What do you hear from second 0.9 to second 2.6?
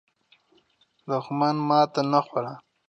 دښمن ماته نه خوړه.